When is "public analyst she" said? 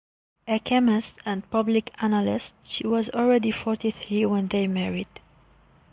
1.51-2.87